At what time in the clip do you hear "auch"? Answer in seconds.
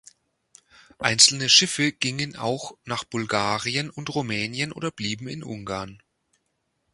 2.35-2.75